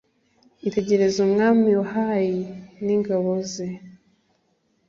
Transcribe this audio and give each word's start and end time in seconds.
itegereze, 0.67 1.17
umwami 1.27 1.69
wa 1.79 1.85
hayi 1.93 2.41
n'ingabo 2.85 3.29
ze 3.51 3.67